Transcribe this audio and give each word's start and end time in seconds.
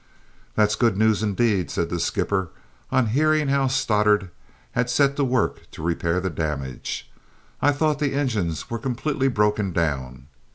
"That's 0.55 0.73
good 0.75 0.97
news, 0.97 1.21
indeed!" 1.21 1.69
said 1.69 1.91
the 1.91 1.99
skipper 1.99 2.49
on 2.91 3.09
hearing 3.13 3.49
how 3.49 3.67
Stoddart 3.67 4.31
had 4.71 4.89
set 4.89 5.15
to 5.17 5.23
work 5.23 5.69
to 5.73 5.83
repair 5.83 6.19
the 6.19 6.31
damage. 6.31 7.07
"I 7.61 7.71
thought 7.71 7.99
the 7.99 8.15
engines 8.15 8.67
were 8.67 8.79
completely 8.79 9.27
broken 9.27 9.71
down. 9.73 10.25